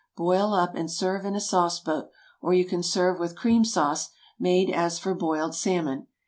[0.17, 2.09] Boil up and serve in a sauce boat,
[2.41, 6.07] or you can serve with cream sauce, made as for boiled salmon.